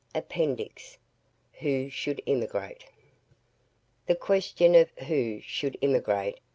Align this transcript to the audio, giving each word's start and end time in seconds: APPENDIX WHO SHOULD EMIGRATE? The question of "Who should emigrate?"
APPENDIX 0.15 0.97
WHO 1.59 1.87
SHOULD 1.91 2.21
EMIGRATE? 2.25 2.85
The 4.07 4.15
question 4.15 4.73
of 4.73 4.89
"Who 5.07 5.39
should 5.41 5.77
emigrate?" 5.79 6.39